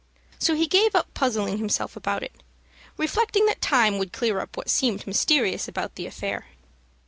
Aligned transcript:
So 0.39 0.55
he 0.55 0.65
gave 0.65 0.95
up 0.95 1.13
puzzling 1.13 1.59
himself 1.59 1.95
about 1.95 2.23
it, 2.23 2.33
reflecting 2.97 3.45
that 3.45 3.61
time 3.61 3.99
would 3.99 4.11
clear 4.11 4.39
up 4.39 4.57
what 4.57 4.67
seemed 4.67 5.05
mysterious 5.05 5.67
about 5.67 5.93
the 5.93 6.07
affair. 6.07 6.47